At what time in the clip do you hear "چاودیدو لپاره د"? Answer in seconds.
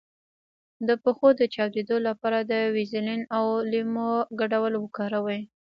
1.53-2.53